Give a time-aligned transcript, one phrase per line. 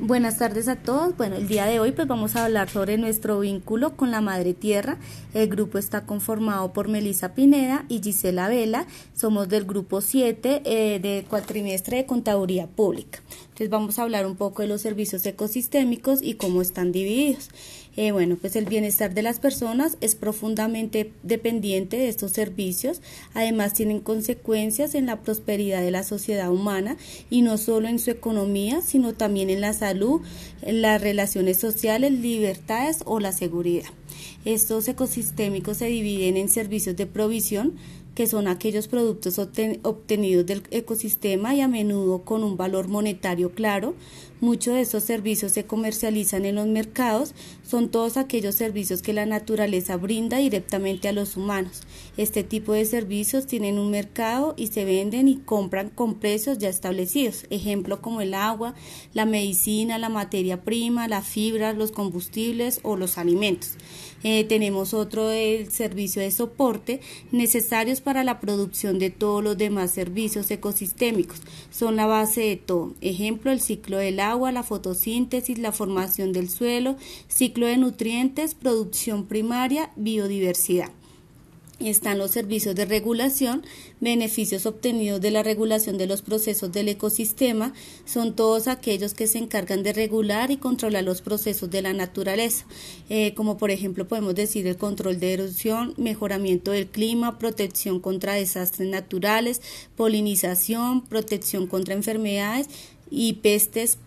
[0.00, 1.16] Buenas tardes a todos.
[1.16, 4.54] Bueno, el día de hoy pues vamos a hablar sobre nuestro vínculo con la Madre
[4.54, 4.96] Tierra.
[5.34, 8.86] El grupo está conformado por Melisa Pineda y Gisela Vela.
[9.12, 13.18] Somos del grupo 7 eh, de cuatrimestre de Contaduría Pública.
[13.42, 17.48] Entonces vamos a hablar un poco de los servicios ecosistémicos y cómo están divididos.
[18.00, 23.02] Eh, bueno, pues el bienestar de las personas es profundamente dependiente de estos servicios.
[23.34, 26.96] Además, tienen consecuencias en la prosperidad de la sociedad humana
[27.28, 30.20] y no solo en su economía, sino también en la salud,
[30.62, 33.90] en las relaciones sociales, libertades o la seguridad.
[34.44, 37.74] Estos ecosistémicos se dividen en servicios de provisión,
[38.14, 43.94] que son aquellos productos obtenidos del ecosistema y a menudo con un valor monetario claro.
[44.40, 47.34] Muchos de estos servicios se comercializan en los mercados,
[47.66, 51.82] son todos aquellos servicios que la naturaleza brinda directamente a los humanos.
[52.16, 56.68] Este tipo de servicios tienen un mercado y se venden y compran con precios ya
[56.68, 58.74] establecidos, ejemplo como el agua,
[59.12, 63.72] la medicina, la materia prima, la fibra, los combustibles o los alimentos.
[64.24, 67.00] Eh, tenemos otro el servicio de soporte
[67.30, 71.40] necesarios para la producción de todos los demás servicios ecosistémicos.
[71.70, 72.94] Son la base de todo.
[73.00, 76.96] Ejemplo, el ciclo del agua, la fotosíntesis, la formación del suelo,
[77.28, 80.90] ciclo de nutrientes, producción primaria, biodiversidad.
[81.80, 83.64] Están los servicios de regulación,
[84.00, 87.72] beneficios obtenidos de la regulación de los procesos del ecosistema,
[88.04, 92.66] son todos aquellos que se encargan de regular y controlar los procesos de la naturaleza,
[93.08, 98.34] eh, como por ejemplo podemos decir el control de erosión, mejoramiento del clima, protección contra
[98.34, 99.62] desastres naturales,
[99.96, 102.68] polinización, protección contra enfermedades
[103.08, 103.98] y pestes,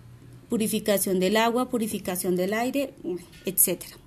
[0.52, 2.94] purificación del agua, purificación del aire,
[3.46, 4.01] etcétera.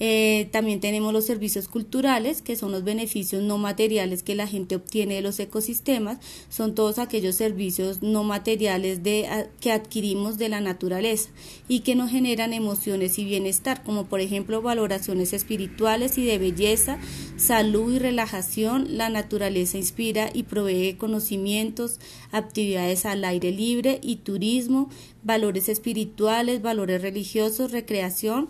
[0.00, 4.76] Eh, también tenemos los servicios culturales, que son los beneficios no materiales que la gente
[4.76, 6.18] obtiene de los ecosistemas.
[6.48, 11.30] Son todos aquellos servicios no materiales de, que adquirimos de la naturaleza
[11.68, 16.98] y que nos generan emociones y bienestar, como por ejemplo valoraciones espirituales y de belleza,
[17.36, 18.96] salud y relajación.
[18.96, 21.98] La naturaleza inspira y provee conocimientos,
[22.30, 24.88] actividades al aire libre y turismo,
[25.22, 28.48] valores espirituales, valores religiosos, recreación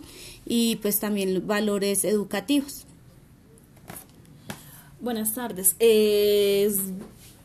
[0.49, 2.85] y pues también valores educativos.
[4.99, 5.77] Buenas tardes.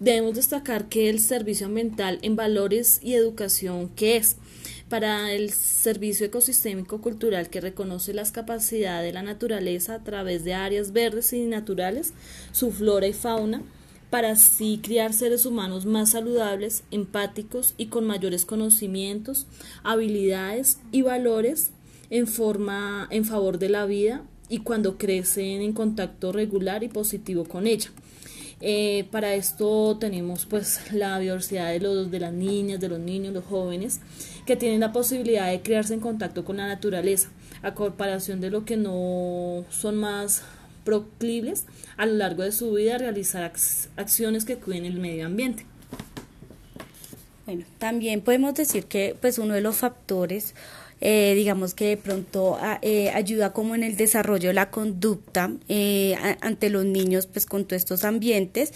[0.01, 4.37] debemos destacar que el servicio ambiental en valores y educación, ¿qué es?
[4.89, 10.55] Para el servicio ecosistémico cultural que reconoce las capacidades de la naturaleza a través de
[10.55, 12.15] áreas verdes y naturales,
[12.53, 13.63] su flora y fauna,
[14.09, 19.47] para así criar seres humanos más saludables, empáticos y con mayores conocimientos,
[19.83, 21.73] habilidades y valores
[22.11, 27.45] en forma en favor de la vida y cuando crecen en contacto regular y positivo
[27.45, 27.91] con ella.
[28.61, 33.35] Eh, para esto tenemos pues la diversidad de los de las niñas, de los niños,
[33.35, 34.01] los jóvenes
[34.47, 37.31] que tienen la posibilidad de crearse en contacto con la naturaleza,
[37.63, 40.43] a comparación de lo que no son más
[40.85, 41.65] proclives
[41.97, 43.45] a lo largo de su vida a realizar
[43.97, 45.67] acciones que cuiden el medio ambiente.
[47.47, 50.55] Bueno, también podemos decir que pues uno de los factores
[51.07, 55.53] eh, digamos que de pronto ah, eh, ayuda como en el desarrollo de la conducta
[55.69, 58.73] eh, ante los niños pues con todos estos ambientes.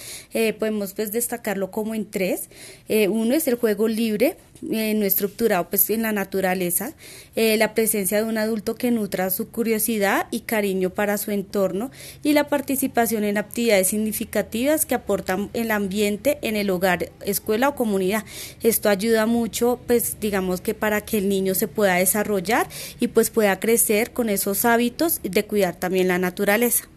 [0.59, 2.51] Podemos pues destacarlo como en tres.
[2.89, 4.37] Uno es el juego libre
[4.71, 6.95] eh, no estructurado pues en la naturaleza,
[7.37, 11.91] eh, la presencia de un adulto que nutra su curiosidad y cariño para su entorno
[12.23, 17.75] y la participación en actividades significativas que aportan el ambiente en el hogar, escuela o
[17.75, 18.25] comunidad.
[18.63, 22.69] Esto ayuda mucho pues digamos que para que el niño se pueda desarrollar
[23.01, 26.89] y pues pueda crecer con esos hábitos de cuidar también la naturaleza.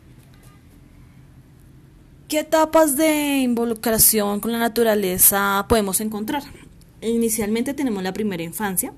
[2.31, 6.43] ¿Qué etapas de involucración con la naturaleza podemos encontrar?
[7.01, 8.93] Inicialmente tenemos la primera infancia,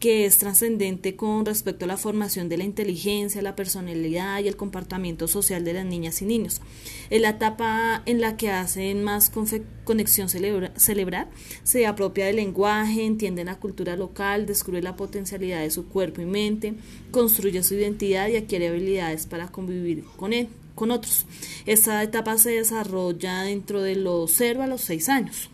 [0.00, 4.56] que es trascendente con respecto a la formación de la inteligencia, la personalidad y el
[4.56, 6.60] comportamiento social de las niñas y niños.
[7.10, 9.30] Es la etapa en la que hacen más
[9.84, 11.30] conexión celebrar,
[11.62, 16.26] se apropia del lenguaje, entiende la cultura local, descubre la potencialidad de su cuerpo y
[16.26, 16.74] mente,
[17.10, 20.32] construye su identidad y adquiere habilidades para convivir con
[20.74, 21.24] con otros.
[21.66, 25.50] Esta etapa se desarrolla dentro de los 0 a los 6 años.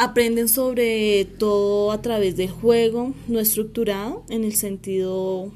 [0.00, 5.50] Aprenden sobre todo a través del juego no estructurado, en el sentido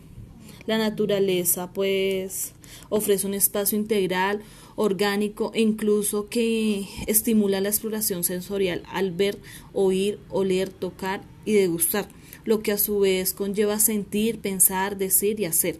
[0.67, 2.53] la naturaleza pues
[2.89, 4.43] ofrece un espacio integral,
[4.75, 9.39] orgánico e incluso que estimula la exploración sensorial al ver,
[9.73, 12.09] oír, oler, tocar y degustar,
[12.45, 15.79] lo que a su vez conlleva sentir, pensar, decir y hacer.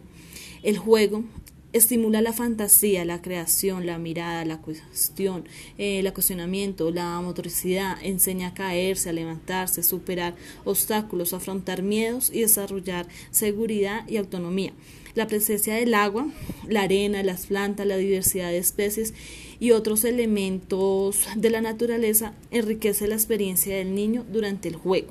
[0.61, 1.25] El juego
[1.73, 5.45] estimula la fantasía, la creación, la mirada, la cuestión,
[5.77, 12.41] eh, el cuestionamiento, la motoricidad, enseña a caerse, a levantarse, superar obstáculos, afrontar miedos y
[12.41, 14.71] desarrollar seguridad y autonomía.
[15.15, 16.27] La presencia del agua,
[16.67, 19.13] la arena, las plantas, la diversidad de especies
[19.59, 25.09] y otros elementos de la naturaleza enriquece la experiencia del niño durante el juego.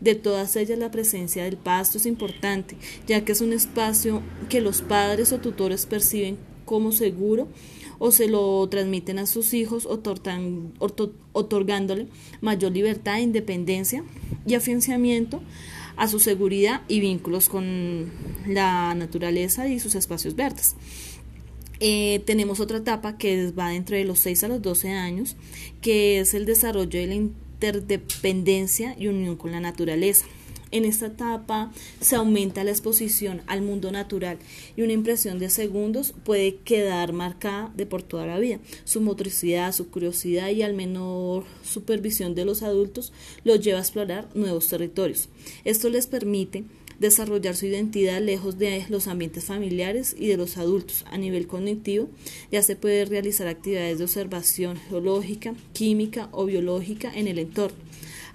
[0.00, 4.60] De todas ellas la presencia del pasto es importante, ya que es un espacio que
[4.60, 7.48] los padres o tutores perciben como seguro
[7.98, 9.86] o se lo transmiten a sus hijos
[11.32, 12.06] otorgándole
[12.40, 14.04] mayor libertad, independencia
[14.46, 15.42] y afianzamiento
[15.96, 18.10] a su seguridad y vínculos con
[18.46, 20.76] la naturaleza y sus espacios verdes.
[21.80, 25.36] Eh, tenemos otra etapa que va dentro de los 6 a los 12 años,
[25.80, 27.14] que es el desarrollo de la
[27.60, 30.24] interdependencia y unión con la naturaleza.
[30.72, 34.38] En esta etapa se aumenta la exposición al mundo natural
[34.76, 38.60] y una impresión de segundos puede quedar marcada de por toda la vida.
[38.84, 43.12] Su motricidad, su curiosidad y al menor supervisión de los adultos
[43.42, 45.28] los lleva a explorar nuevos territorios.
[45.64, 46.64] Esto les permite
[47.00, 51.04] desarrollar su identidad lejos de los ambientes familiares y de los adultos.
[51.10, 52.08] A nivel cognitivo,
[52.52, 57.78] ya se puede realizar actividades de observación geológica, química o biológica en el entorno.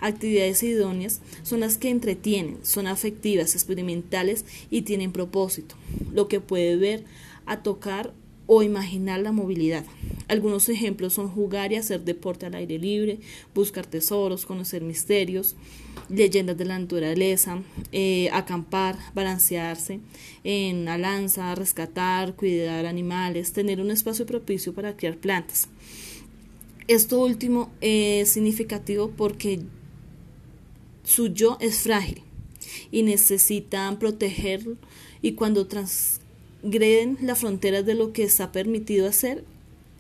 [0.02, 5.76] Actividades idóneas son las que entretienen, son afectivas, experimentales y tienen propósito,
[6.12, 7.06] lo que puede ver,
[7.46, 8.14] a tocar
[8.48, 9.86] o imaginar la movilidad.
[10.28, 13.20] Algunos ejemplos son jugar y hacer deporte al aire libre,
[13.54, 15.56] buscar tesoros, conocer misterios,
[16.10, 17.62] leyendas de la naturaleza,
[17.92, 20.00] eh, acampar, balancearse
[20.44, 25.70] en una lanza, rescatar, cuidar animales, tener un espacio propicio para criar plantas.
[26.88, 29.62] Esto último es significativo porque
[31.04, 32.22] su yo es frágil
[32.92, 34.76] y necesitan protegerlo
[35.22, 39.44] y cuando transgreden las fronteras de lo que está permitido hacer,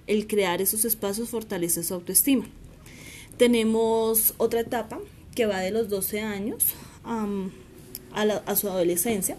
[0.07, 2.45] el crear esos espacios fortalece su autoestima.
[3.37, 4.99] Tenemos otra etapa
[5.35, 6.67] que va de los 12 años
[7.03, 9.37] a, su adolescencia,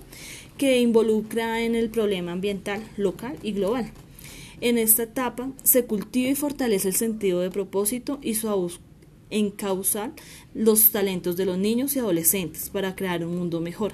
[0.58, 3.90] que involucra en el problema ambiental local y global.
[4.60, 8.48] En esta etapa se cultiva y fortalece el sentido de propósito y su
[9.30, 10.12] encauzar
[10.54, 13.92] los talentos de los niños y adolescentes para crear un mundo mejor.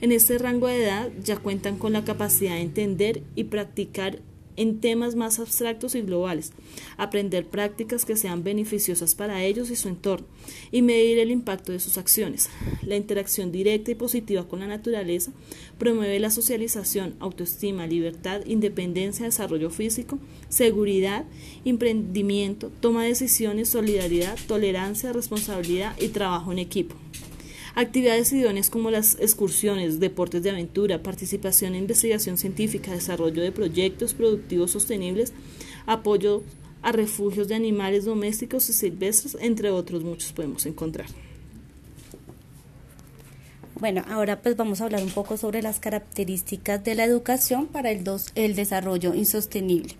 [0.00, 4.20] En este rango de edad ya cuentan con la capacidad de entender y practicar
[4.56, 6.52] en temas más abstractos y globales,
[6.96, 10.26] aprender prácticas que sean beneficiosas para ellos y su entorno,
[10.70, 12.48] y medir el impacto de sus acciones.
[12.82, 15.32] La interacción directa y positiva con la naturaleza
[15.78, 20.18] promueve la socialización, autoestima, libertad, independencia, desarrollo físico,
[20.48, 21.24] seguridad,
[21.64, 26.94] emprendimiento, toma de decisiones, solidaridad, tolerancia, responsabilidad y trabajo en equipo.
[27.76, 34.14] Actividades idóneas como las excursiones, deportes de aventura, participación en investigación científica, desarrollo de proyectos
[34.14, 35.32] productivos sostenibles,
[35.86, 36.44] apoyo
[36.82, 41.08] a refugios de animales domésticos y silvestres, entre otros muchos podemos encontrar.
[43.80, 47.90] Bueno, ahora pues vamos a hablar un poco sobre las características de la educación para
[47.90, 48.04] el,
[48.36, 49.96] el desarrollo insostenible.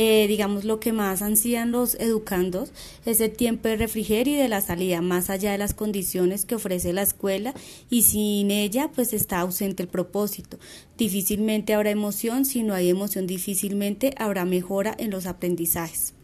[0.00, 2.70] Eh, digamos, lo que más ansían los educandos
[3.04, 6.54] es el tiempo de refrigerio y de la salida, más allá de las condiciones que
[6.54, 7.52] ofrece la escuela
[7.90, 10.60] y sin ella, pues está ausente el propósito.
[10.96, 16.14] Difícilmente habrá emoción, si no hay emoción, difícilmente habrá mejora en los aprendizajes.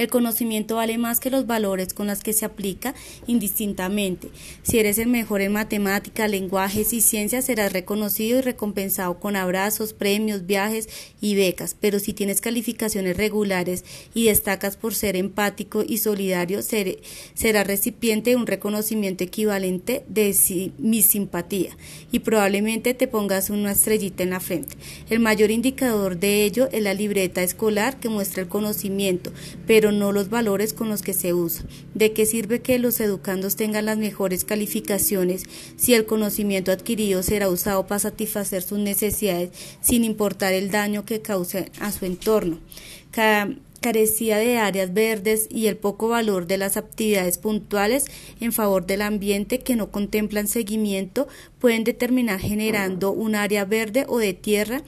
[0.00, 2.94] El conocimiento vale más que los valores con los que se aplica
[3.26, 4.28] indistintamente.
[4.62, 9.92] Si eres el mejor en matemáticas, lenguajes y ciencias, serás reconocido y recompensado con abrazos,
[9.92, 10.88] premios, viajes
[11.20, 11.76] y becas.
[11.78, 18.36] Pero si tienes calificaciones regulares y destacas por ser empático y solidario, serás recipiente de
[18.36, 20.34] un reconocimiento equivalente de
[20.78, 21.76] mi simpatía
[22.10, 24.78] y probablemente te pongas una estrellita en la frente.
[25.10, 29.30] El mayor indicador de ello es la libreta escolar que muestra el conocimiento,
[29.66, 31.64] pero no los valores con los que se usa.
[31.94, 35.44] ¿De qué sirve que los educandos tengan las mejores calificaciones
[35.76, 41.22] si el conocimiento adquirido será usado para satisfacer sus necesidades sin importar el daño que
[41.22, 42.58] cause a su entorno?
[43.80, 48.04] carecía de áreas verdes y el poco valor de las actividades puntuales
[48.40, 51.28] en favor del ambiente que no contemplan seguimiento
[51.58, 54.82] pueden determinar generando un área verde o de tierra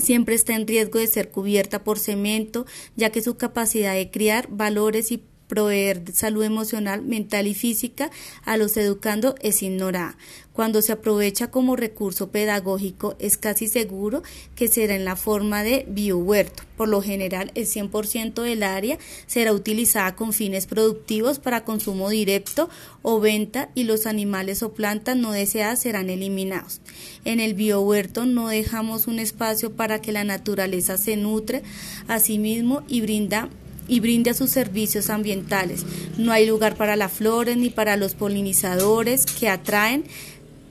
[0.00, 4.48] siempre está en riesgo de ser cubierta por cemento, ya que su capacidad de criar
[4.50, 8.10] valores y proveer salud emocional, mental y física
[8.44, 10.16] a los educando es ignorada.
[10.58, 14.24] Cuando se aprovecha como recurso pedagógico es casi seguro
[14.56, 16.64] que será en la forma de biohuerto.
[16.76, 22.68] Por lo general, el 100% del área será utilizada con fines productivos para consumo directo
[23.02, 26.80] o venta y los animales o plantas no deseadas serán eliminados.
[27.24, 31.62] En el biohuerto no dejamos un espacio para que la naturaleza se nutre
[32.08, 33.48] a sí mismo y brinda
[33.88, 35.84] y brinde sus servicios ambientales.
[36.16, 40.04] No hay lugar para las flores ni para los polinizadores que atraen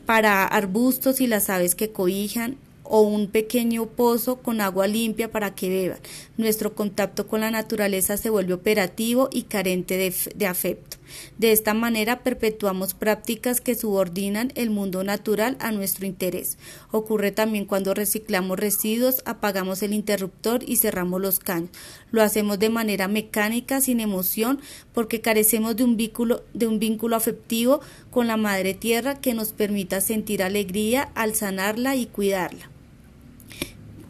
[0.06, 5.54] para arbustos y las aves que cobijan o un pequeño pozo con agua limpia para
[5.54, 6.00] que beban.
[6.38, 10.97] Nuestro contacto con la naturaleza se vuelve operativo y carente de, de, afecto.
[11.38, 16.58] De esta manera perpetuamos prácticas que subordinan el mundo natural a nuestro interés.
[16.92, 21.70] Ocurre también cuando reciclamos residuos, apagamos el interruptor y cerramos los caños.
[22.12, 24.60] Lo hacemos de manera mecánica, sin emoción,
[24.94, 29.54] porque carecemos de un vínculo, de un vínculo afectivo con la madre tierra que nos
[29.54, 32.70] permita sentir alegría al sanarla y cuidarla.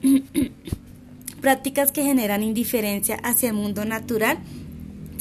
[1.41, 4.39] Prácticas que generan indiferencia hacia el mundo natural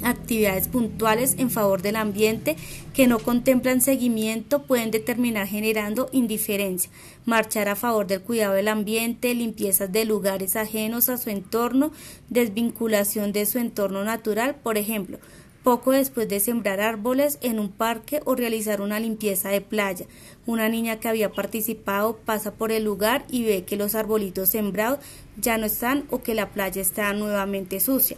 [0.03, 2.57] actividades puntuales en favor del ambiente
[2.95, 6.91] que no contemplan seguimiento pueden determinar generando indiferencia,
[7.25, 11.93] marchar a favor del cuidado del ambiente, limpiezas de lugares ajenos a su entorno,
[12.29, 15.19] desvinculación de su entorno natural, por ejemplo,
[15.67, 20.07] poco después de sembrar árboles en un parque o realizar una limpieza de playa.
[20.47, 25.01] Una niña que había participado pasa por el lugar y ve que los arbolitos sembrados
[25.41, 28.17] ya no están o que la playa está nuevamente sucia.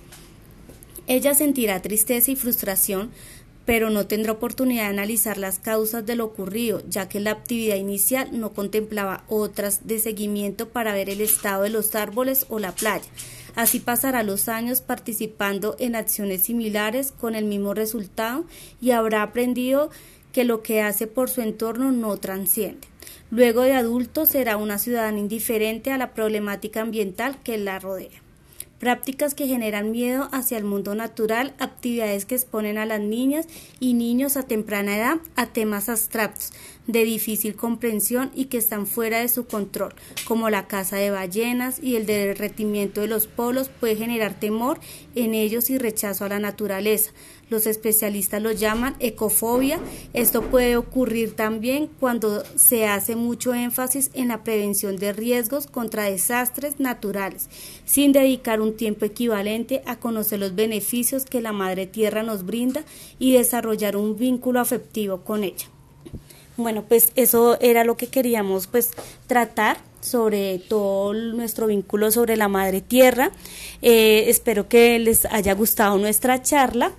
[1.08, 3.10] Ella sentirá tristeza y frustración,
[3.64, 7.76] pero no tendrá oportunidad de analizar las causas de lo ocurrido, ya que la actividad
[7.76, 12.72] inicial no contemplaba otras de seguimiento para ver el estado de los árboles o la
[12.72, 13.06] playa.
[13.56, 18.44] Así pasará los años participando en acciones similares con el mismo resultado
[18.78, 19.88] y habrá aprendido
[20.34, 22.86] que lo que hace por su entorno no transciende.
[23.30, 28.27] Luego de adulto será una ciudadana indiferente a la problemática ambiental que la rodea
[28.78, 33.46] prácticas que generan miedo hacia el mundo natural, actividades que exponen a las niñas
[33.80, 36.52] y niños a temprana edad a temas abstractos
[36.88, 39.94] de difícil comprensión y que están fuera de su control,
[40.26, 44.80] como la caza de ballenas y el derretimiento de los polos puede generar temor
[45.14, 47.12] en ellos y rechazo a la naturaleza.
[47.50, 49.80] Los especialistas lo llaman ecofobia.
[50.12, 56.04] Esto puede ocurrir también cuando se hace mucho énfasis en la prevención de riesgos contra
[56.04, 57.48] desastres naturales,
[57.84, 62.84] sin dedicar un tiempo equivalente a conocer los beneficios que la madre tierra nos brinda
[63.18, 65.68] y desarrollar un vínculo afectivo con ella.
[66.58, 68.90] Bueno, pues eso era lo que queríamos pues
[69.28, 73.30] tratar sobre todo nuestro vínculo sobre la madre tierra.
[73.80, 76.90] Eh, espero que les haya gustado nuestra charla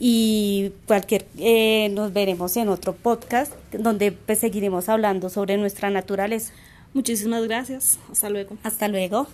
[0.00, 6.54] y cualquier eh, nos veremos en otro podcast donde pues, seguiremos hablando sobre nuestra naturaleza.
[6.94, 7.98] Muchísimas gracias.
[8.10, 8.56] Hasta luego.
[8.62, 9.26] Hasta luego.